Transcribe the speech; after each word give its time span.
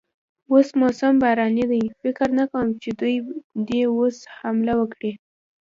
اوس 0.51 0.67
موسم 0.79 1.13
باراني 1.21 1.65
دی، 1.71 1.83
فکر 2.01 2.27
نه 2.37 2.45
کوم 2.51 2.67
چې 2.81 2.89
دوی 2.99 3.15
دې 3.67 3.81
اوس 3.93 4.17
حمله 4.37 4.73
وکړي. 4.77 5.11